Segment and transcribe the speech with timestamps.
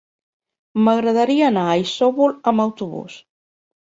[0.87, 3.21] M'agradaria anar a Isòvol amb autobús.